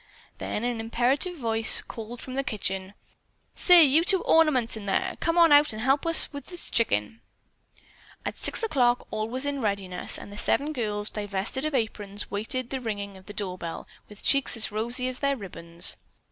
[0.39, 2.95] Then an imperative voice called from the kitchen:
[3.53, 7.21] "Say, you two ornaments in there, come on out and help with this chicken."
[8.25, 12.71] At six o'clock all was in readiness, and the seven girls, divested of aprons, waited
[12.71, 15.97] the ringing of the door bell with cheeks as rosy as their ribbons.